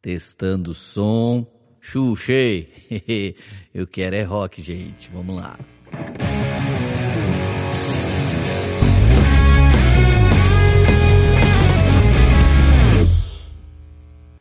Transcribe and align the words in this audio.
Testando 0.00 0.70
o 0.70 0.74
som. 0.74 1.44
Xuxei. 1.80 2.72
Eu 3.74 3.86
quero 3.86 4.14
é 4.14 4.22
rock, 4.22 4.62
gente. 4.62 5.10
Vamos 5.10 5.36
lá. 5.36 5.58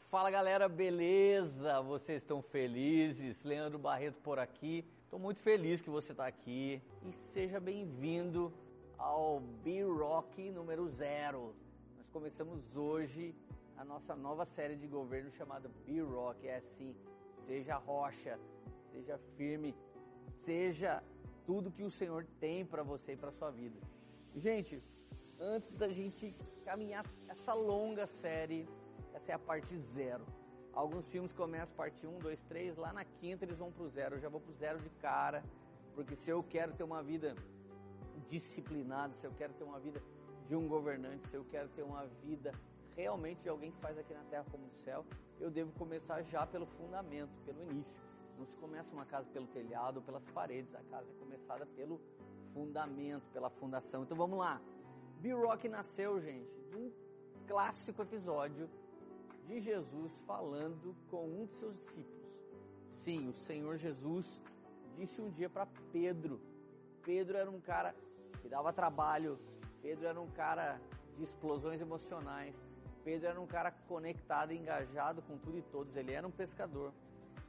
Fala 0.10 0.30
galera, 0.30 0.70
beleza? 0.70 1.82
Vocês 1.82 2.22
estão 2.22 2.42
felizes? 2.42 3.44
Leandro 3.44 3.80
Barreto 3.80 4.20
por 4.20 4.38
aqui. 4.38 4.86
Estou 5.06 5.20
muito 5.20 5.40
feliz 5.40 5.82
que 5.82 5.90
você 5.90 6.12
está 6.12 6.28
aqui 6.28 6.82
e 7.04 7.12
seja 7.12 7.60
bem-vindo 7.60 8.54
ao 8.98 9.40
B-Rock 9.40 10.52
número 10.52 10.88
zero. 10.88 11.56
Nós 11.98 12.10
começamos 12.10 12.78
hoje 12.78 13.34
a 13.78 13.86
nossa 13.86 14.16
nova 14.16 14.44
série 14.44 14.76
de 14.76 14.88
governo 14.88 15.30
chamada 15.30 15.70
B-Rock. 15.86 16.48
É 16.48 16.58
assim, 16.58 16.96
seja 17.38 17.78
rocha, 17.78 18.40
seja 18.92 19.18
firme, 19.36 19.76
seja 20.28 21.04
tudo 21.46 21.72
que 21.72 21.84
o 21.84 21.92
Senhor 21.92 22.26
tem 22.40 22.66
para 22.66 22.84
você 22.84 23.14
e 23.14 23.18
para 23.18 23.32
sua 23.32 23.52
vida. 23.52 23.80
Gente, 24.36 24.84
antes 25.40 25.72
da 25.72 25.90
gente 25.90 26.36
caminhar 26.66 27.06
essa 27.28 27.54
longa 27.54 28.06
série, 28.08 28.68
essa 29.14 29.32
é 29.32 29.36
a 29.36 29.40
parte 29.40 29.76
zero. 29.78 30.26
Alguns 30.74 31.08
filmes 31.10 31.34
começam 31.34 31.76
parte 31.76 32.06
1, 32.06 32.20
2, 32.20 32.44
3, 32.44 32.78
lá 32.78 32.94
na 32.94 33.04
quinta 33.04 33.46
eles 33.46 33.58
vão 33.58 33.72
pro 33.72 33.88
zero. 33.88 34.16
Eu 34.16 34.20
já 34.20 34.30
vou 34.30 34.40
pro 34.40 34.54
zero 34.54 34.80
de 34.80 34.90
cara, 34.90 35.44
porque 35.96 36.16
se 36.16 36.30
eu 36.30 36.44
quero 36.44 36.74
ter 36.74 36.84
uma 36.84 37.02
vida 37.02 37.36
disciplinada, 38.28 39.14
se 39.14 39.26
eu 39.26 39.32
quero 39.32 39.54
ter 39.54 39.64
uma 39.64 39.80
vida 39.80 40.04
de 40.46 40.56
um 40.56 40.68
governante, 40.68 41.28
se 41.28 41.36
eu 41.36 41.44
quero 41.46 41.70
ter 41.70 41.82
uma 41.82 42.06
vida 42.06 42.52
realmente 42.98 43.44
de 43.44 43.50
alguém 43.50 43.72
que 43.72 43.78
faz 43.78 43.96
aqui 43.98 44.12
na 44.12 44.24
terra 44.24 44.46
como 44.52 44.66
no 44.66 44.74
céu, 44.74 45.06
eu 45.40 45.52
devo 45.52 45.72
começar 45.74 46.24
já 46.24 46.48
pelo 46.48 46.66
fundamento, 46.66 47.30
pelo 47.46 47.62
início. 47.62 48.02
Não 48.38 48.46
se 48.46 48.58
começa 48.58 48.94
uma 48.94 49.06
casa 49.06 49.30
pelo 49.30 49.46
telhado 49.48 49.98
ou 49.98 50.02
pelas 50.02 50.26
paredes, 50.26 50.74
a 50.74 50.82
casa 50.84 51.10
é 51.12 51.20
começada 51.20 51.66
pelo 51.68 52.02
fundamento, 52.54 53.24
pela 53.32 53.52
fundação. 53.52 54.02
Então 54.02 54.18
vamos 54.18 54.40
lá. 54.40 54.60
B-Rock 55.20 55.70
nasceu, 55.70 56.20
gente, 56.20 56.52
de 56.72 56.76
um 56.76 56.92
clássico 57.48 58.02
episódio 58.02 58.68
de 59.46 59.60
Jesus 59.60 60.22
falando 60.26 60.96
com 61.10 61.26
um 61.26 61.46
de 61.46 61.54
seus 61.54 61.76
discípulos. 61.76 62.42
Sim, 62.90 63.30
o 63.30 63.34
Senhor 63.34 63.78
Jesus 63.78 64.40
disse 64.96 65.22
um 65.22 65.30
dia 65.30 65.50
para 65.50 65.68
Pedro. 65.92 66.42
Pedro 67.04 67.38
era 67.38 67.50
um 67.50 67.62
cara 67.62 67.96
que 68.42 68.50
dava 68.50 68.74
trabalho, 68.74 69.40
Pedro 69.82 70.08
era 70.08 70.20
um 70.20 70.30
cara 70.32 70.82
de 71.16 71.24
explosões 71.24 71.80
emocionais, 71.80 72.62
Pedro 73.08 73.30
era 73.30 73.40
um 73.40 73.48
cara 73.48 73.72
conectado, 73.72 74.52
engajado 74.52 75.22
com 75.22 75.38
tudo 75.38 75.58
e 75.58 75.62
todos. 75.62 75.96
Ele 75.96 76.12
era 76.12 76.28
um 76.28 76.32
pescador, 76.32 76.92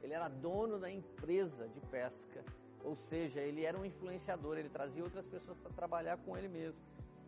ele 0.01 0.13
era 0.13 0.29
dono 0.29 0.79
da 0.79 0.89
empresa 0.89 1.67
de 1.67 1.81
pesca, 1.81 2.45
ou 2.81 2.95
seja, 2.95 3.41
ele 3.41 3.65
era 3.65 3.77
um 3.77 3.83
influenciador, 3.83 4.57
ele 4.57 4.69
trazia 4.69 5.03
outras 5.03 5.27
pessoas 5.27 5.57
para 5.57 5.69
trabalhar 5.73 6.15
com 6.19 6.37
ele 6.37 6.47
mesmo. 6.47 6.81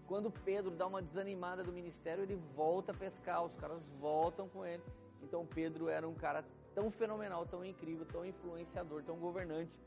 Quando 0.08 0.32
Pedro 0.32 0.72
dá 0.72 0.88
uma 0.88 1.02
desanimada 1.02 1.62
do 1.62 1.74
ministério, 1.74 2.24
ele 2.24 2.38
volta 2.56 2.94
a 2.94 2.96
pescar, 2.96 3.44
os 3.44 3.58
caras 3.58 3.90
voltam 4.00 4.48
com 4.48 4.66
ele. 4.66 4.82
Então 5.22 5.46
Pedro 5.46 5.90
era 5.90 6.08
um 6.08 6.16
cara 6.16 6.46
tão 6.74 6.90
fenomenal, 6.90 7.46
tão 7.46 7.66
incrível, 7.66 8.06
tão 8.06 8.26
influenciador, 8.26 9.04
tão 9.04 9.18
governante, 9.18 9.78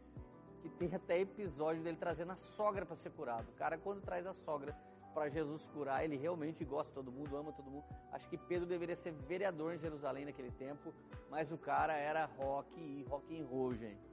que 0.60 0.68
tem 0.68 0.94
até 0.94 1.18
episódio 1.18 1.82
dele 1.82 1.96
trazendo 1.96 2.32
a 2.32 2.36
sogra 2.36 2.84
para 2.84 2.94
ser 2.94 3.10
curado. 3.12 3.48
O 3.48 3.54
cara, 3.54 3.78
quando 3.78 4.02
traz 4.02 4.26
a 4.26 4.34
sogra 4.34 4.76
para 5.14 5.28
Jesus 5.28 5.68
curar, 5.68 6.04
ele 6.04 6.16
realmente 6.16 6.64
gosta 6.64 6.90
de 6.90 6.94
todo 6.94 7.12
mundo, 7.12 7.36
ama 7.36 7.52
todo 7.52 7.70
mundo. 7.70 7.84
Acho 8.10 8.28
que 8.28 8.36
Pedro 8.36 8.66
deveria 8.66 8.96
ser 8.96 9.12
vereador 9.12 9.72
em 9.72 9.78
Jerusalém 9.78 10.24
naquele 10.24 10.50
tempo, 10.50 10.92
mas 11.30 11.52
o 11.52 11.56
cara 11.56 11.94
era 11.94 12.24
rock 12.24 12.68
e 12.80 13.04
rock 13.04 13.40
and 13.40 13.46
roll, 13.46 13.72
gente. 13.74 14.12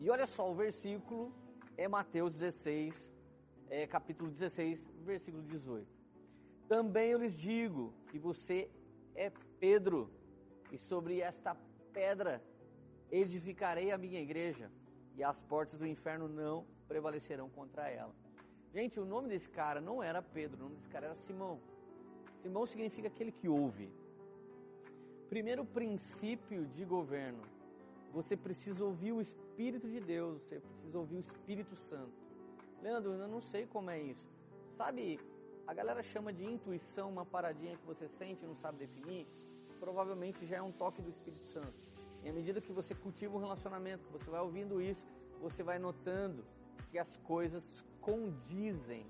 E 0.00 0.08
olha 0.08 0.26
só, 0.26 0.50
o 0.50 0.54
versículo 0.54 1.32
é 1.76 1.86
Mateus 1.86 2.32
16, 2.32 3.12
é, 3.68 3.86
capítulo 3.86 4.30
16, 4.30 4.88
versículo 5.04 5.42
18. 5.42 5.86
Também 6.66 7.10
eu 7.10 7.18
lhes 7.18 7.36
digo 7.36 7.92
que 8.10 8.18
você 8.18 8.70
é 9.14 9.30
Pedro, 9.60 10.10
e 10.72 10.78
sobre 10.78 11.20
esta 11.20 11.54
pedra 11.92 12.42
edificarei 13.10 13.90
a 13.90 13.98
minha 13.98 14.20
igreja, 14.20 14.70
e 15.14 15.22
as 15.22 15.42
portas 15.42 15.80
do 15.80 15.86
inferno 15.86 16.28
não 16.28 16.66
prevalecerão 16.86 17.50
contra 17.50 17.88
ela. 17.90 18.14
Gente, 18.72 19.00
o 19.00 19.04
nome 19.04 19.28
desse 19.28 19.48
cara 19.48 19.80
não 19.80 20.02
era 20.02 20.20
Pedro, 20.20 20.58
o 20.58 20.62
nome 20.64 20.76
desse 20.76 20.88
cara 20.88 21.06
era 21.06 21.14
Simão. 21.14 21.58
Simão 22.34 22.66
significa 22.66 23.08
aquele 23.08 23.32
que 23.32 23.48
ouve. 23.48 23.90
Primeiro 25.28 25.64
princípio 25.64 26.66
de 26.66 26.84
governo. 26.84 27.42
Você 28.12 28.36
precisa 28.36 28.84
ouvir 28.84 29.12
o 29.12 29.20
Espírito 29.20 29.88
de 29.88 30.00
Deus, 30.00 30.42
você 30.42 30.60
precisa 30.60 30.98
ouvir 30.98 31.16
o 31.16 31.20
Espírito 31.20 31.74
Santo. 31.76 32.12
Leandro, 32.82 33.12
eu 33.12 33.28
não 33.28 33.40
sei 33.40 33.66
como 33.66 33.90
é 33.90 34.00
isso. 34.00 34.26
Sabe, 34.66 35.18
a 35.66 35.74
galera 35.74 36.02
chama 36.02 36.32
de 36.32 36.44
intuição 36.44 37.10
uma 37.10 37.24
paradinha 37.24 37.76
que 37.76 37.86
você 37.86 38.06
sente 38.06 38.44
e 38.44 38.48
não 38.48 38.54
sabe 38.54 38.78
definir. 38.78 39.26
Provavelmente 39.80 40.44
já 40.46 40.56
é 40.56 40.62
um 40.62 40.72
toque 40.72 41.00
do 41.00 41.08
Espírito 41.08 41.46
Santo. 41.46 41.74
E 42.22 42.28
à 42.28 42.32
medida 42.32 42.60
que 42.60 42.72
você 42.72 42.94
cultiva 42.94 43.36
um 43.36 43.40
relacionamento, 43.40 44.06
que 44.06 44.12
você 44.12 44.30
vai 44.30 44.40
ouvindo 44.40 44.80
isso, 44.80 45.04
você 45.40 45.62
vai 45.62 45.78
notando 45.78 46.44
que 46.90 46.98
as 46.98 47.16
coisas 47.18 47.84
condizem 48.08 49.04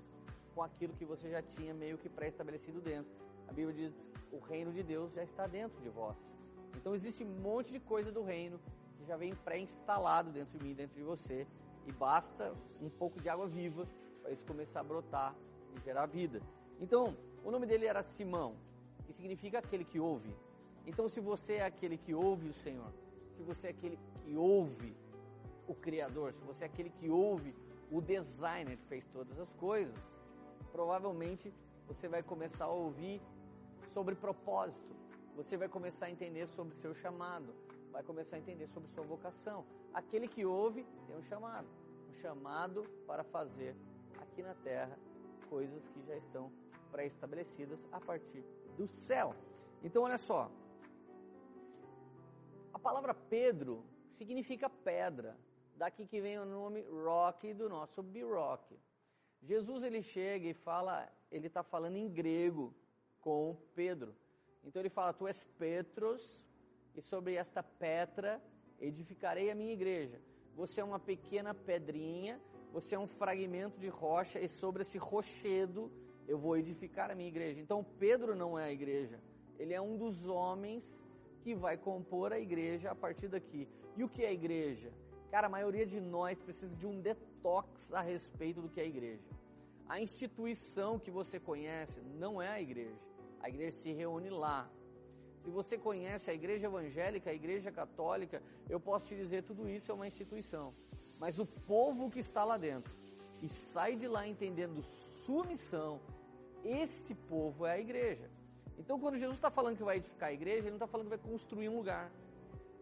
com 0.53 0.61
aquilo 0.61 0.93
que 0.93 1.05
você 1.05 1.29
já 1.29 1.41
tinha 1.41 1.73
meio 1.73 1.97
que 1.97 2.09
pré-estabelecido 2.09 2.81
dentro. 2.81 3.11
A 3.47 3.53
Bíblia 3.53 3.73
diz: 3.73 4.09
o 4.29 4.39
reino 4.39 4.73
de 4.73 4.83
Deus 4.83 5.13
já 5.13 5.23
está 5.23 5.47
dentro 5.47 5.79
de 5.81 5.89
vós. 5.89 6.37
Então 6.75 6.93
existe 6.93 7.23
um 7.23 7.33
monte 7.39 7.71
de 7.71 7.79
coisa 7.79 8.11
do 8.11 8.21
reino 8.21 8.59
que 8.97 9.05
já 9.05 9.15
vem 9.15 9.33
pré-instalado 9.33 10.31
dentro 10.31 10.57
de 10.57 10.63
mim, 10.65 10.73
dentro 10.73 10.97
de 10.97 11.03
você, 11.03 11.47
e 11.87 11.91
basta 11.93 12.53
um 12.81 12.89
pouco 12.89 13.21
de 13.21 13.29
água 13.29 13.47
viva 13.47 13.87
para 14.21 14.31
isso 14.31 14.45
começar 14.45 14.81
a 14.81 14.83
brotar 14.83 15.33
e 15.73 15.79
gerar 15.79 16.05
vida. 16.05 16.41
Então, 16.79 17.15
o 17.43 17.49
nome 17.49 17.65
dele 17.65 17.85
era 17.85 18.03
Simão, 18.03 18.55
que 19.05 19.13
significa 19.13 19.59
aquele 19.59 19.85
que 19.85 19.99
ouve. 19.99 20.35
Então, 20.85 21.07
se 21.07 21.21
você 21.21 21.53
é 21.53 21.65
aquele 21.65 21.97
que 21.97 22.13
ouve 22.13 22.49
o 22.49 22.53
Senhor, 22.53 22.91
se 23.29 23.41
você 23.43 23.67
é 23.67 23.69
aquele 23.71 23.97
que 24.23 24.35
ouve 24.35 24.93
o 25.67 25.73
Criador, 25.73 26.33
se 26.33 26.43
você 26.43 26.65
é 26.65 26.67
aquele 26.67 26.89
que 26.89 27.09
ouve 27.09 27.55
o 27.91 28.01
designer 28.01 28.77
que 28.77 28.85
fez 28.85 29.07
todas 29.07 29.39
as 29.39 29.53
coisas, 29.53 29.95
provavelmente 30.71 31.53
você 31.87 32.07
vai 32.07 32.21
começar 32.21 32.65
a 32.65 32.71
ouvir 32.71 33.21
sobre 33.85 34.15
propósito, 34.15 34.95
você 35.35 35.57
vai 35.57 35.67
começar 35.67 36.05
a 36.05 36.11
entender 36.11 36.47
sobre 36.47 36.75
seu 36.75 36.93
chamado, 36.93 37.53
vai 37.91 38.03
começar 38.03 38.35
a 38.35 38.39
entender 38.39 38.67
sobre 38.67 38.89
sua 38.89 39.03
vocação. 39.03 39.65
Aquele 39.93 40.27
que 40.27 40.45
ouve 40.45 40.85
tem 41.07 41.15
um 41.15 41.21
chamado, 41.21 41.67
um 42.07 42.13
chamado 42.13 42.83
para 43.07 43.23
fazer 43.23 43.75
aqui 44.19 44.43
na 44.43 44.53
terra 44.53 44.97
coisas 45.49 45.89
que 45.89 46.01
já 46.03 46.15
estão 46.15 46.51
pré-estabelecidas 46.91 47.87
a 47.91 47.99
partir 47.99 48.43
do 48.77 48.87
céu. 48.87 49.35
Então, 49.83 50.03
olha 50.03 50.17
só. 50.17 50.51
A 52.73 52.79
palavra 52.79 53.13
Pedro 53.13 53.83
significa 54.09 54.69
pedra. 54.69 55.35
Daqui 55.79 56.05
que 56.05 56.19
vem 56.19 56.37
o 56.37 56.43
nome 56.43 56.81
rock 56.81 57.53
do 57.53 57.69
nosso 57.69 58.03
B-Rock. 58.03 58.77
Jesus 59.41 59.81
ele 59.81 60.01
chega 60.01 60.45
e 60.49 60.53
fala, 60.53 61.09
ele 61.31 61.47
está 61.47 61.63
falando 61.63 61.95
em 61.95 62.09
grego 62.09 62.75
com 63.21 63.55
Pedro. 63.73 64.13
Então 64.61 64.81
ele 64.81 64.89
fala: 64.89 65.13
Tu 65.13 65.25
és 65.25 65.45
Petros, 65.57 66.43
e 66.93 67.01
sobre 67.01 67.35
esta 67.35 67.63
pedra 67.63 68.43
edificarei 68.77 69.49
a 69.49 69.55
minha 69.55 69.71
igreja. 69.71 70.21
Você 70.53 70.81
é 70.81 70.83
uma 70.83 70.99
pequena 70.99 71.53
pedrinha, 71.53 72.41
você 72.73 72.95
é 72.95 72.99
um 72.99 73.07
fragmento 73.07 73.79
de 73.79 73.87
rocha, 73.87 74.37
e 74.37 74.49
sobre 74.49 74.81
esse 74.81 74.97
rochedo 74.97 75.89
eu 76.27 76.37
vou 76.37 76.57
edificar 76.57 77.09
a 77.09 77.15
minha 77.15 77.29
igreja. 77.29 77.61
Então 77.61 77.85
Pedro 77.97 78.35
não 78.35 78.59
é 78.59 78.65
a 78.65 78.71
igreja, 78.73 79.17
ele 79.57 79.73
é 79.73 79.79
um 79.79 79.95
dos 79.95 80.27
homens 80.27 81.01
que 81.39 81.55
vai 81.55 81.77
compor 81.77 82.33
a 82.33 82.39
igreja 82.39 82.91
a 82.91 82.95
partir 82.95 83.29
daqui. 83.29 83.65
E 83.95 84.03
o 84.03 84.09
que 84.09 84.25
é 84.25 84.27
a 84.27 84.33
igreja? 84.33 84.91
Cara, 85.31 85.47
a 85.47 85.49
maioria 85.49 85.85
de 85.85 85.99
nós 85.99 86.41
precisa 86.41 86.75
de 86.75 86.87
um 86.87 86.99
detox 86.99 87.93
a 87.93 88.01
respeito 88.01 88.61
do 88.61 88.69
que 88.69 88.79
é 88.79 88.83
a 88.83 88.87
igreja. 88.87 89.23
A 89.87 89.99
instituição 89.99 90.97
que 90.97 91.11
você 91.11 91.39
conhece 91.39 92.01
não 92.01 92.41
é 92.41 92.49
a 92.49 92.61
igreja. 92.61 92.99
A 93.39 93.49
igreja 93.49 93.77
se 93.77 93.91
reúne 93.91 94.29
lá. 94.29 94.69
Se 95.37 95.49
você 95.49 95.77
conhece 95.77 96.29
a 96.29 96.33
igreja 96.33 96.67
evangélica, 96.67 97.29
a 97.29 97.33
igreja 97.33 97.71
católica, 97.71 98.41
eu 98.67 98.79
posso 98.79 99.07
te 99.07 99.15
dizer 99.15 99.43
tudo 99.43 99.69
isso 99.69 99.91
é 99.91 99.95
uma 99.95 100.07
instituição. 100.07 100.73
Mas 101.17 101.39
o 101.39 101.45
povo 101.45 102.09
que 102.09 102.19
está 102.19 102.43
lá 102.43 102.57
dentro 102.57 102.93
e 103.41 103.47
sai 103.47 103.95
de 103.95 104.07
lá 104.07 104.27
entendendo 104.27 104.81
sua 104.81 105.45
missão, 105.45 106.01
esse 106.63 107.15
povo 107.15 107.65
é 107.65 107.73
a 107.73 107.79
igreja. 107.79 108.29
Então, 108.77 108.99
quando 108.99 109.17
Jesus 109.17 109.37
está 109.37 109.51
falando 109.51 109.77
que 109.77 109.83
vai 109.83 109.97
edificar 109.97 110.29
a 110.29 110.33
igreja, 110.33 110.59
ele 110.59 110.71
não 110.71 110.77
está 110.77 110.87
falando 110.87 111.09
que 111.09 111.17
vai 111.17 111.31
construir 111.31 111.69
um 111.69 111.77
lugar. 111.77 112.11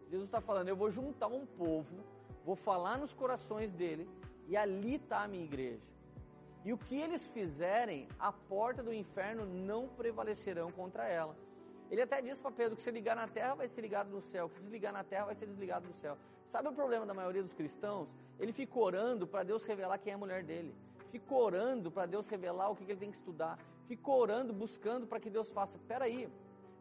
Jesus 0.10 0.28
está 0.28 0.40
falando, 0.40 0.70
eu 0.70 0.76
vou 0.76 0.90
juntar 0.90 1.28
um 1.28 1.46
povo 1.46 2.04
vou 2.48 2.56
falar 2.56 2.98
nos 2.98 3.14
corações 3.14 3.74
dele 3.74 4.10
e 4.48 4.56
ali 4.56 4.96
está 4.96 5.24
a 5.24 5.28
minha 5.28 5.44
igreja. 5.44 5.92
E 6.64 6.72
o 6.72 6.78
que 6.78 6.96
eles 6.96 7.28
fizerem, 7.28 8.08
a 8.18 8.32
porta 8.32 8.82
do 8.82 8.94
inferno 8.94 9.46
não 9.46 9.90
prevalecerão 9.90 10.72
contra 10.72 11.06
ela. 11.10 11.36
Ele 11.92 12.02
até 12.02 12.22
diz 12.22 12.40
para 12.40 12.50
Pedro 12.52 12.78
que 12.78 12.82
se 12.82 12.90
ligar 12.90 13.18
na 13.18 13.28
terra 13.28 13.56
vai 13.56 13.68
ser 13.68 13.82
ligado 13.82 14.10
no 14.10 14.22
céu, 14.22 14.48
que 14.48 14.60
desligar 14.60 14.94
na 14.94 15.04
terra 15.04 15.26
vai 15.26 15.36
ser 15.36 15.46
desligado 15.46 15.88
no 15.88 15.94
céu. 15.94 16.18
Sabe 16.46 16.70
o 16.70 16.72
problema 16.72 17.06
da 17.06 17.14
maioria 17.14 17.44
dos 17.44 17.54
cristãos? 17.54 18.16
Ele 18.40 18.54
fica 18.54 18.80
orando 18.80 19.28
para 19.28 19.44
Deus 19.44 19.66
revelar 19.66 19.98
quem 19.98 20.14
é 20.14 20.16
a 20.16 20.18
mulher 20.18 20.42
dele. 20.42 20.74
Fica 21.12 21.36
orando 21.36 21.92
para 21.92 22.06
Deus 22.06 22.30
revelar 22.30 22.70
o 22.70 22.78
que 22.78 22.86
ele 22.86 22.96
tem 22.96 23.12
que 23.12 23.18
estudar. 23.18 23.60
Fica 23.90 24.10
orando, 24.10 24.54
buscando 24.54 25.06
para 25.06 25.20
que 25.20 25.30
Deus 25.30 25.52
faça. 25.52 25.78
Peraí, 25.80 26.30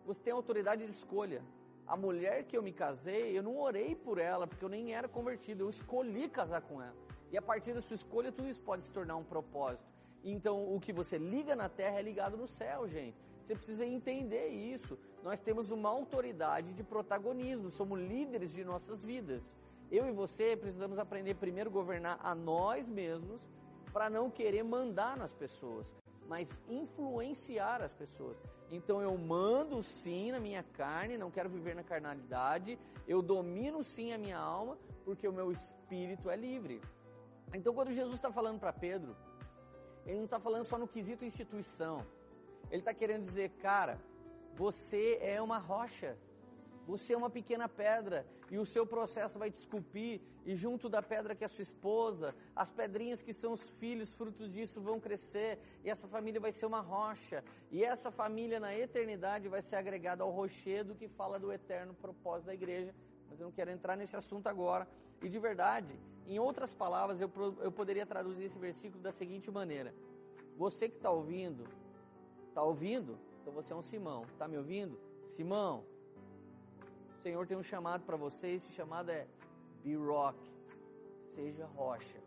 você 0.05 0.23
tem 0.23 0.33
autoridade 0.33 0.85
de 0.85 0.93
escolha. 0.93 1.43
A 1.87 1.97
mulher 1.97 2.45
que 2.45 2.57
eu 2.57 2.63
me 2.63 2.73
casei, 2.73 3.39
eu 3.39 3.43
não 3.43 3.59
orei 3.59 3.95
por 3.95 4.19
ela, 4.19 4.47
porque 4.47 4.65
eu 4.65 4.69
nem 4.69 4.95
era 4.95 5.07
convertido. 5.07 5.65
Eu 5.65 5.71
escolhi 5.71 6.29
casar 6.29 6.61
com 6.63 6.83
ela. 6.83 6.97
E 7.31 7.39
a 7.39 7.43
partir 7.43 7.75
da 7.75 7.81
sua 7.81 7.95
escolha, 7.95 8.33
tudo 8.33 8.49
isso 8.49 8.63
pode 8.63 8.83
se 8.83 8.91
tornar 8.91 9.17
um 9.17 9.25
propósito. 9.25 9.89
Então, 10.25 10.75
o 10.75 10.81
que 10.81 10.93
você 10.93 11.19
liga 11.19 11.55
na 11.55 11.69
terra 11.69 12.01
é 12.01 12.03
ligado 12.03 12.37
no 12.37 12.49
céu, 12.49 12.89
gente. 12.89 13.17
Você 13.41 13.55
precisa 13.55 13.87
entender 13.87 14.49
isso. 14.49 14.99
Nós 15.23 15.41
temos 15.41 15.71
uma 15.71 15.89
autoridade 15.89 16.73
de 16.73 16.83
protagonismo, 16.83 17.71
somos 17.71 18.01
líderes 18.01 18.53
de 18.53 18.65
nossas 18.65 19.05
vidas. 19.05 19.57
Eu 19.91 20.09
e 20.09 20.13
você 20.13 20.57
precisamos 20.57 20.99
aprender 20.99 21.35
primeiro 21.35 21.71
a 21.71 21.73
governar 21.73 22.19
a 22.21 22.35
nós 22.35 22.89
mesmos 22.89 23.49
para 23.93 24.11
não 24.11 24.29
querer 24.29 24.65
mandar 24.65 25.17
nas 25.17 25.33
pessoas, 25.33 25.95
mas 26.29 26.61
influenciar 26.69 27.81
as 27.83 27.95
pessoas. 27.95 28.41
Então 28.71 29.01
eu 29.01 29.17
mando 29.17 29.83
sim 29.83 30.33
na 30.33 30.41
minha 30.41 30.63
carne, 30.63 31.17
não 31.17 31.31
quero 31.31 31.49
viver 31.49 31.75
na 31.75 31.83
carnalidade, 31.83 32.79
eu 33.07 33.23
domino 33.23 33.83
sim 33.85 34.13
a 34.13 34.19
minha 34.19 34.39
alma, 34.39 34.77
porque 35.05 35.27
o 35.29 35.33
meu 35.33 35.53
espírito 35.53 36.29
é 36.29 36.37
livre. 36.37 36.81
Então 37.55 37.73
quando 37.75 37.93
Jesus 37.93 38.17
está 38.17 38.33
falando 38.33 38.59
para 38.59 38.73
Pedro, 38.73 39.17
ele 40.05 40.19
não 40.19 40.25
está 40.25 40.39
falando 40.39 40.65
só 40.65 40.79
no 40.79 40.89
quesito 40.89 41.25
instituição. 41.25 42.05
Ele 42.71 42.81
está 42.81 42.93
querendo 42.93 43.23
dizer, 43.23 43.51
cara, 43.61 44.01
você 44.55 45.19
é 45.21 45.41
uma 45.41 45.59
rocha. 45.59 46.17
Você 46.87 47.15
é 47.15 47.17
uma 47.17 47.29
pequena 47.29 47.69
pedra 47.69 48.27
e 48.51 48.59
o 48.59 48.65
seu 48.65 48.87
processo 48.87 49.39
vai 49.39 49.51
te 49.51 49.57
esculpir 49.57 50.21
e 50.45 50.55
junto 50.55 50.89
da 50.89 51.03
pedra 51.03 51.35
que 51.35 51.43
é 51.43 51.47
a 51.47 51.49
sua 51.49 51.63
esposa, 51.63 52.35
as 52.55 52.71
pedrinhas 52.71 53.21
que 53.21 53.33
são 53.33 53.53
os 53.53 53.71
filhos, 53.71 54.15
frutos 54.15 54.53
disso 54.53 54.81
vão 54.81 55.01
crescer 55.01 55.59
e 55.85 55.91
essa 55.91 56.07
família 56.07 56.41
vai 56.41 56.53
ser 56.53 56.67
uma 56.67 56.81
rocha 56.81 57.43
e 57.73 57.85
essa 57.85 58.11
família 58.11 58.61
na 58.61 58.77
eternidade 58.77 59.49
vai 59.49 59.63
ser 59.63 59.77
agregada 59.77 60.23
ao 60.23 60.31
rochedo 60.31 60.95
que 60.95 61.09
fala 61.09 61.39
do 61.39 61.53
eterno 61.53 61.95
propósito 61.95 62.47
da 62.47 62.55
igreja. 62.55 62.95
Mas 63.29 63.41
eu 63.41 63.47
não 63.47 63.53
quero 63.53 63.71
entrar 63.71 63.97
nesse 63.97 64.17
assunto 64.17 64.47
agora. 64.47 64.87
E 65.21 65.29
de 65.29 65.39
verdade, 65.41 65.99
em 66.27 66.39
outras 66.39 66.73
palavras, 66.73 67.21
eu, 67.21 67.31
eu 67.61 67.73
poderia 67.73 68.07
traduzir 68.07 68.45
esse 68.45 68.59
versículo 68.59 69.03
da 69.03 69.11
seguinte 69.11 69.51
maneira: 69.51 69.93
Você 70.57 70.89
que 70.89 70.97
está 70.97 71.11
ouvindo, 71.11 71.67
Está 72.57 72.65
ouvindo? 72.65 73.19
Então 73.43 73.53
você 73.53 73.71
é 73.75 73.77
um 73.77 73.83
Simão. 73.83 74.25
Está 74.33 74.49
me 74.49 74.57
ouvindo? 74.57 74.99
Simão, 75.27 75.85
Senhor 77.27 77.45
tem 77.45 77.57
um 77.57 77.63
chamado 77.63 78.05
para 78.05 78.17
você. 78.17 78.51
Esse 78.51 78.73
chamado 78.73 79.11
é 79.11 79.27
Be 79.83 79.97
Rock. 79.97 80.39
Seja 81.23 81.67
rocha. 81.67 82.21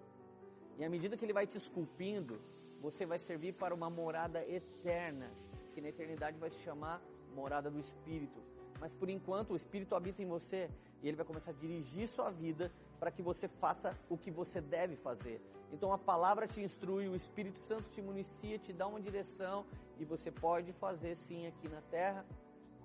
E 0.77 0.83
à 0.83 0.89
medida 0.89 1.15
que 1.15 1.23
Ele 1.23 1.31
vai 1.31 1.47
te 1.47 1.57
esculpindo, 1.57 2.37
você 2.81 3.05
vai 3.05 3.17
servir 3.17 3.53
para 3.53 3.73
uma 3.73 3.89
morada 3.89 4.43
eterna, 4.45 5.31
que 5.73 5.79
na 5.79 5.87
eternidade 5.87 6.37
vai 6.37 6.49
se 6.49 6.59
chamar 6.59 7.01
morada 7.33 7.71
do 7.71 7.79
Espírito. 7.79 8.43
Mas 8.77 8.93
por 8.93 9.09
enquanto 9.09 9.51
o 9.51 9.55
Espírito 9.55 9.95
habita 9.95 10.21
em 10.21 10.27
você 10.27 10.69
e 11.01 11.07
ele 11.07 11.15
vai 11.15 11.25
começar 11.25 11.51
a 11.51 11.53
dirigir 11.53 12.05
sua 12.09 12.29
vida 12.29 12.69
para 12.99 13.09
que 13.09 13.21
você 13.21 13.47
faça 13.47 13.97
o 14.09 14.17
que 14.17 14.29
você 14.29 14.59
deve 14.59 14.97
fazer. 14.97 15.41
Então 15.71 15.93
a 15.93 15.97
palavra 15.97 16.45
te 16.45 16.61
instrui, 16.61 17.07
o 17.07 17.15
Espírito 17.15 17.59
Santo 17.59 17.89
te 17.89 18.01
municia, 18.01 18.59
te 18.59 18.73
dá 18.73 18.85
uma 18.85 18.99
direção 18.99 19.65
e 19.97 20.03
você 20.03 20.29
pode 20.29 20.73
fazer 20.73 21.15
sim 21.15 21.47
aqui 21.47 21.69
na 21.69 21.81
terra 21.83 22.25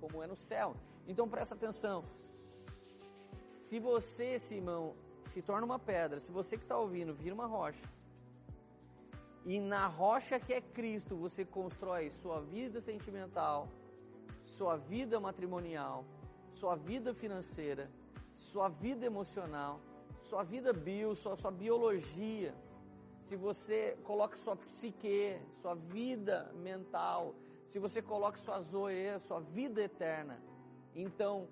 como 0.09 0.23
é 0.23 0.27
no 0.27 0.37
céu. 0.37 0.75
Então 1.06 1.29
presta 1.29 1.55
atenção. 1.55 2.05
Se 3.56 3.79
você, 3.79 4.39
Simão, 4.39 4.95
se 5.25 5.41
torna 5.43 5.65
uma 5.65 5.79
pedra, 5.79 6.21
se 6.21 6.31
você 6.31 6.56
que 6.56 6.65
está 6.65 6.79
ouvindo 6.79 7.15
vira 7.15 7.35
uma 7.35 7.47
rocha, 7.47 7.89
e 9.45 9.61
na 9.61 9.87
rocha 9.87 10.41
que 10.41 10.53
é 10.53 10.61
Cristo 10.61 11.17
você 11.17 11.45
constrói 11.45 12.11
sua 12.11 12.41
vida 12.41 12.81
sentimental, 12.81 13.69
sua 14.43 14.77
vida 14.77 15.21
matrimonial, 15.21 16.05
sua 16.50 16.75
vida 16.77 17.15
financeira, 17.15 17.91
sua 18.35 18.69
vida 18.69 19.05
emocional, 19.05 19.81
sua 20.17 20.43
vida 20.43 20.73
bio, 20.73 21.15
sua, 21.15 21.37
sua 21.37 21.50
biologia, 21.50 22.55
se 23.21 23.37
você 23.37 23.97
coloca 24.05 24.37
sua 24.37 24.55
psique, 24.55 25.41
sua 25.55 25.75
vida 25.75 26.53
mental, 26.55 27.35
se 27.66 27.78
você 27.78 28.00
coloca 28.02 28.37
sua 28.38 28.61
zoe, 28.61 29.19
sua 29.20 29.40
vida 29.40 29.82
eterna, 29.82 30.40
então 30.94 31.49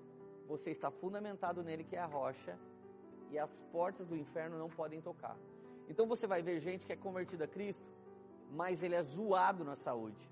você 0.47 0.71
está 0.71 0.91
fundamentado 0.91 1.63
nele 1.63 1.85
que 1.85 1.97
é 1.97 2.01
a 2.01 2.07
rocha 2.07 2.59
e 3.31 3.39
as 3.39 3.61
portas 3.73 4.07
do 4.07 4.17
inferno 4.17 4.59
não 4.59 4.69
podem 4.69 5.01
tocar. 5.01 5.37
Então 5.89 6.07
você 6.07 6.27
vai 6.27 6.43
ver 6.43 6.61
gente 6.61 6.87
que 6.87 6.93
é 6.93 6.97
convertida 6.97 7.45
a 7.45 7.49
Cristo, 7.49 7.87
mas 8.51 8.83
ele 8.83 8.95
é 8.95 9.03
zoado 9.03 9.65
na 9.65 9.75
saúde. 9.75 10.29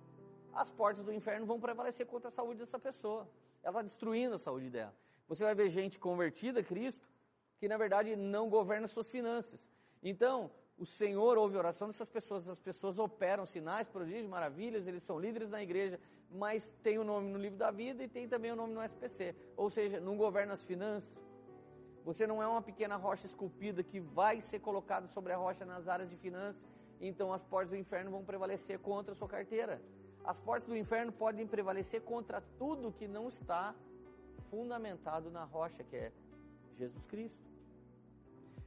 As 0.52 0.68
portas 0.68 1.02
do 1.04 1.12
inferno 1.12 1.46
vão 1.46 1.60
prevalecer 1.60 2.06
contra 2.06 2.28
a 2.28 2.30
saúde 2.30 2.58
dessa 2.58 2.78
pessoa. 2.78 3.28
Ela 3.62 3.72
está 3.72 3.82
destruindo 3.82 4.34
a 4.34 4.38
saúde 4.38 4.68
dela. 4.70 4.94
Você 5.28 5.44
vai 5.44 5.54
ver 5.54 5.70
gente 5.70 5.98
convertida 5.98 6.60
a 6.60 6.62
Cristo, 6.62 7.08
que 7.58 7.68
na 7.68 7.76
verdade 7.76 8.16
não 8.16 8.48
governa 8.48 8.86
suas 8.86 9.08
finanças. 9.08 9.68
Então, 10.02 10.50
o 10.80 10.86
Senhor 10.86 11.36
ouve 11.36 11.56
a 11.56 11.58
oração 11.58 11.88
dessas 11.88 12.08
pessoas, 12.08 12.48
as 12.48 12.58
pessoas 12.58 12.98
operam 12.98 13.44
sinais, 13.44 13.86
prodígios, 13.86 14.26
maravilhas, 14.26 14.86
eles 14.86 15.02
são 15.02 15.18
líderes 15.18 15.50
na 15.50 15.62
igreja, 15.62 16.00
mas 16.30 16.72
tem 16.82 16.98
o 16.98 17.04
nome 17.04 17.30
no 17.30 17.38
livro 17.38 17.58
da 17.58 17.70
vida 17.70 18.02
e 18.02 18.08
tem 18.08 18.26
também 18.26 18.50
o 18.50 18.56
nome 18.56 18.72
no 18.72 18.82
SPC. 18.82 19.36
Ou 19.58 19.68
seja, 19.68 20.00
não 20.00 20.16
governa 20.16 20.54
as 20.54 20.62
finanças. 20.62 21.22
Você 22.02 22.26
não 22.26 22.42
é 22.42 22.48
uma 22.48 22.62
pequena 22.62 22.96
rocha 22.96 23.26
esculpida 23.26 23.82
que 23.82 24.00
vai 24.00 24.40
ser 24.40 24.60
colocada 24.60 25.06
sobre 25.06 25.34
a 25.34 25.36
rocha 25.36 25.66
nas 25.66 25.86
áreas 25.86 26.08
de 26.08 26.16
finanças, 26.16 26.66
então 26.98 27.30
as 27.30 27.44
portas 27.44 27.72
do 27.72 27.76
inferno 27.76 28.10
vão 28.10 28.24
prevalecer 28.24 28.78
contra 28.78 29.12
a 29.12 29.14
sua 29.14 29.28
carteira. 29.28 29.82
As 30.24 30.40
portas 30.40 30.66
do 30.66 30.74
inferno 30.74 31.12
podem 31.12 31.46
prevalecer 31.46 32.00
contra 32.00 32.40
tudo 32.58 32.90
que 32.90 33.06
não 33.06 33.28
está 33.28 33.74
fundamentado 34.48 35.30
na 35.30 35.44
rocha, 35.44 35.84
que 35.84 35.96
é 35.96 36.12
Jesus 36.72 37.04
Cristo. 37.06 37.49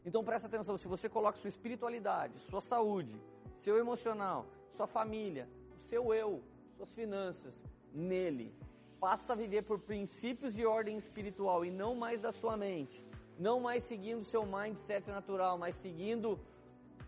Então 0.06 0.24
presta 0.24 0.48
atenção, 0.48 0.78
se 0.78 0.88
você 0.88 1.08
coloca 1.08 1.38
sua 1.38 1.48
espiritualidade, 1.48 2.40
sua 2.40 2.62
saúde, 2.62 3.20
seu 3.56 3.78
emocional, 3.78 4.46
sua 4.70 4.88
família, 4.88 5.48
o 5.78 5.80
seu 5.80 6.14
eu, 6.14 6.44
suas 6.76 6.94
finanças 6.94 7.64
nele, 7.94 8.54
passa 9.00 9.34
a 9.34 9.36
viver 9.36 9.64
por 9.64 9.80
princípios 9.80 10.54
de 10.54 10.66
ordem 10.66 10.98
espiritual 10.98 11.64
e 11.66 11.72
não 11.72 11.96
mais 11.96 12.20
da 12.20 12.32
sua 12.32 12.58
mente, 12.58 13.06
não 13.40 13.60
mais 13.60 13.84
seguindo 13.84 14.24
seu 14.24 14.46
mindset 14.46 15.10
natural, 15.10 15.58
mas 15.58 15.76
seguindo 15.76 16.40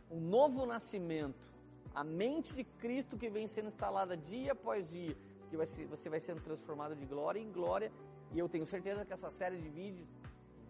um 0.10 0.20
novo 0.20 0.66
nascimento, 0.66 1.54
a 1.94 2.04
mente 2.04 2.54
de 2.54 2.64
Cristo 2.64 3.18
que 3.18 3.30
vem 3.30 3.48
sendo 3.48 3.68
instalada 3.68 4.16
dia 4.16 4.52
após 4.52 4.90
dia, 4.90 5.16
que 5.50 5.58
vai 5.58 5.66
ser, 5.66 5.86
você 5.86 6.10
vai 6.10 6.20
sendo 6.20 6.42
transformado 6.42 6.96
de 6.96 7.06
glória 7.06 7.40
em 7.40 7.52
glória, 7.52 7.92
e 8.34 8.40
eu 8.40 8.50
tenho 8.50 8.66
certeza 8.66 9.06
que 9.06 9.14
essa 9.14 9.30
série 9.30 9.58
de 9.58 9.70
vídeos 9.70 10.08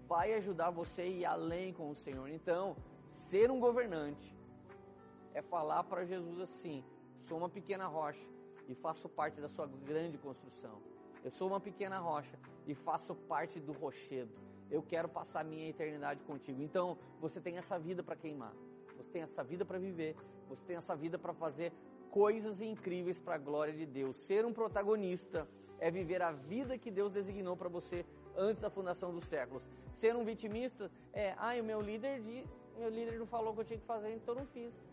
vai 0.07 0.33
ajudar 0.33 0.69
você 0.69 1.01
a 1.01 1.05
ir 1.05 1.25
além 1.25 1.73
com 1.73 1.89
o 1.89 1.95
Senhor. 1.95 2.29
Então, 2.29 2.75
ser 3.07 3.51
um 3.51 3.59
governante 3.59 4.35
é 5.33 5.41
falar 5.41 5.83
para 5.83 6.05
Jesus 6.05 6.39
assim: 6.39 6.83
sou 7.15 7.37
uma 7.37 7.49
pequena 7.49 7.87
rocha 7.87 8.27
e 8.67 8.75
faço 8.75 9.07
parte 9.09 9.41
da 9.41 9.49
sua 9.49 9.67
grande 9.67 10.17
construção. 10.17 10.81
Eu 11.23 11.31
sou 11.31 11.47
uma 11.47 11.59
pequena 11.59 11.99
rocha 11.99 12.37
e 12.67 12.75
faço 12.75 13.15
parte 13.15 13.59
do 13.59 13.71
rochedo. 13.71 14.31
Eu 14.69 14.81
quero 14.81 15.07
passar 15.07 15.43
minha 15.43 15.69
eternidade 15.69 16.23
contigo. 16.23 16.61
Então, 16.61 16.97
você 17.19 17.39
tem 17.39 17.57
essa 17.57 17.77
vida 17.77 18.03
para 18.03 18.15
queimar. 18.15 18.53
Você 18.97 19.11
tem 19.11 19.21
essa 19.21 19.43
vida 19.43 19.65
para 19.65 19.77
viver. 19.77 20.15
Você 20.49 20.65
tem 20.65 20.75
essa 20.75 20.95
vida 20.95 21.17
para 21.17 21.33
fazer 21.33 21.71
coisas 22.09 22.61
incríveis 22.61 23.19
para 23.19 23.35
a 23.35 23.37
glória 23.37 23.73
de 23.73 23.85
Deus. 23.85 24.17
Ser 24.17 24.45
um 24.45 24.53
protagonista 24.53 25.47
é 25.79 25.91
viver 25.91 26.21
a 26.21 26.31
vida 26.31 26.77
que 26.77 26.89
Deus 26.89 27.11
designou 27.11 27.55
para 27.55 27.69
você 27.69 28.05
antes 28.35 28.61
da 28.61 28.69
fundação 28.69 29.13
dos 29.13 29.25
séculos. 29.25 29.69
Ser 29.91 30.15
um 30.15 30.23
vitimista 30.23 30.91
é, 31.13 31.33
ai, 31.37 31.59
ah, 31.59 31.61
o 31.61 31.65
meu 31.65 31.81
líder 31.81 32.21
de, 32.21 32.45
meu 32.77 32.89
líder 32.89 33.17
não 33.19 33.25
falou 33.25 33.51
o 33.51 33.55
que 33.55 33.61
eu 33.61 33.65
tinha 33.65 33.79
que 33.79 33.85
fazer, 33.85 34.13
então 34.13 34.35
eu 34.35 34.39
não 34.41 34.47
fiz. 34.47 34.89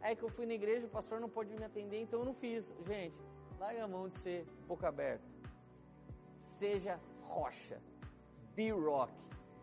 É 0.00 0.14
que 0.14 0.22
eu 0.22 0.28
fui 0.28 0.46
na 0.46 0.54
igreja, 0.54 0.86
o 0.86 0.90
pastor 0.90 1.20
não 1.20 1.28
pôde 1.28 1.54
me 1.54 1.64
atender, 1.64 2.00
então 2.00 2.20
eu 2.20 2.26
não 2.26 2.34
fiz. 2.34 2.72
Gente, 2.86 3.16
larga 3.58 3.84
a 3.84 3.88
mão 3.88 4.08
de 4.08 4.16
ser 4.16 4.46
boca 4.66 4.88
aberta. 4.88 5.24
Seja 6.38 7.00
rocha. 7.22 7.80
Be 8.54 8.70
rock. 8.70 9.12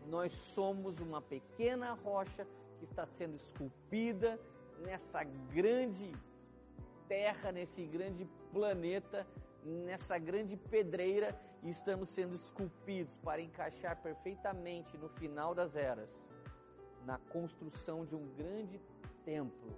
Nós 0.07 0.31
somos 0.33 0.99
uma 0.99 1.21
pequena 1.21 1.93
rocha 1.93 2.45
que 2.77 2.83
está 2.83 3.05
sendo 3.05 3.35
esculpida 3.35 4.39
nessa 4.79 5.23
grande 5.23 6.11
terra, 7.07 7.51
nesse 7.51 7.85
grande 7.85 8.27
planeta, 8.51 9.25
nessa 9.65 10.17
grande 10.17 10.57
pedreira 10.57 11.39
e 11.61 11.69
estamos 11.69 12.09
sendo 12.09 12.35
esculpidos 12.35 13.17
para 13.17 13.41
encaixar 13.41 14.01
perfeitamente 14.01 14.97
no 14.97 15.09
final 15.09 15.55
das 15.55 15.75
eras, 15.75 16.29
na 17.05 17.17
construção 17.17 18.05
de 18.05 18.15
um 18.15 18.27
grande 18.35 18.81
templo, 19.23 19.77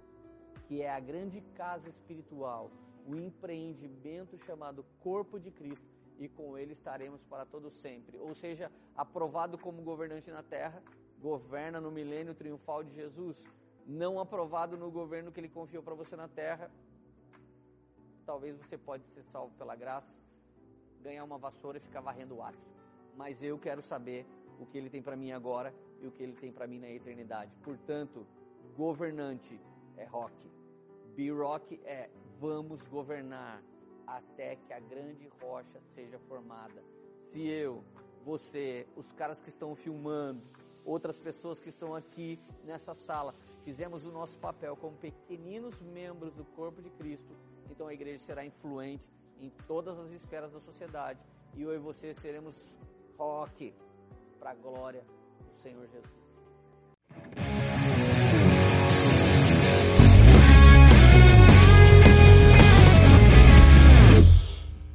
que 0.66 0.82
é 0.82 0.90
a 0.90 1.00
grande 1.00 1.40
casa 1.54 1.88
espiritual, 1.88 2.70
o 3.06 3.14
empreendimento 3.14 4.36
chamado 4.38 4.84
Corpo 5.00 5.38
de 5.38 5.50
Cristo, 5.50 5.86
e 6.18 6.28
com 6.28 6.56
ele 6.56 6.72
estaremos 6.72 7.24
para 7.24 7.44
todo 7.44 7.70
sempre. 7.70 8.18
Ou 8.18 8.34
seja, 8.34 8.70
aprovado 8.96 9.58
como 9.58 9.82
governante 9.82 10.30
na 10.30 10.42
terra, 10.42 10.82
governa 11.20 11.80
no 11.80 11.90
milênio 11.90 12.34
triunfal 12.34 12.82
de 12.82 12.94
Jesus. 12.94 13.44
Não 13.86 14.18
aprovado 14.18 14.76
no 14.76 14.90
governo 14.90 15.30
que 15.30 15.38
ele 15.38 15.48
confiou 15.48 15.82
para 15.82 15.94
você 15.94 16.16
na 16.16 16.26
terra, 16.26 16.70
talvez 18.26 18.56
você 18.56 18.76
pode 18.76 19.06
ser 19.06 19.22
salvo 19.22 19.54
pela 19.56 19.76
graça, 19.76 20.20
ganhar 21.00 21.24
uma 21.24 21.38
vassoura 21.38 21.78
e 21.78 21.80
ficar 21.80 22.00
varrendo 22.00 22.34
o 22.34 22.42
átrio. 22.42 22.60
Mas 23.16 23.42
eu 23.42 23.58
quero 23.58 23.80
saber 23.80 24.26
o 24.58 24.66
que 24.66 24.76
ele 24.76 24.90
tem 24.90 25.00
para 25.00 25.16
mim 25.16 25.30
agora 25.32 25.72
e 26.00 26.06
o 26.06 26.10
que 26.10 26.22
ele 26.22 26.34
tem 26.34 26.52
para 26.52 26.66
mim 26.66 26.78
na 26.78 26.90
eternidade. 26.90 27.52
Portanto, 27.62 28.26
governante 28.76 29.58
é 29.96 30.04
rock. 30.04 30.34
B-Rock 31.14 31.80
é 31.84 32.10
vamos 32.38 32.86
governar 32.86 33.62
até 34.06 34.56
que 34.56 34.72
a 34.72 34.80
grande 34.80 35.28
rocha 35.40 35.80
seja 35.80 36.18
formada. 36.18 36.82
Se 37.20 37.46
eu, 37.46 37.82
você, 38.24 38.86
os 38.94 39.12
caras 39.12 39.40
que 39.40 39.48
estão 39.48 39.74
filmando, 39.74 40.42
outras 40.84 41.18
pessoas 41.18 41.58
que 41.58 41.68
estão 41.68 41.94
aqui 41.94 42.38
nessa 42.64 42.92
sala, 42.92 43.34
fizemos 43.64 44.04
o 44.04 44.12
nosso 44.12 44.38
papel 44.38 44.76
como 44.76 44.96
pequeninos 44.96 45.80
membros 45.80 46.34
do 46.34 46.44
corpo 46.44 46.82
de 46.82 46.90
Cristo, 46.90 47.34
então 47.70 47.86
a 47.86 47.94
igreja 47.94 48.18
será 48.18 48.44
influente 48.44 49.08
em 49.38 49.50
todas 49.66 49.98
as 49.98 50.10
esferas 50.10 50.52
da 50.52 50.60
sociedade 50.60 51.20
e 51.54 51.62
eu 51.62 51.74
e 51.74 51.78
você 51.78 52.12
seremos 52.14 52.78
rock 53.18 53.74
para 54.38 54.50
a 54.50 54.54
glória 54.54 55.04
do 55.46 55.52
Senhor 55.52 55.86
Jesus. 55.88 56.25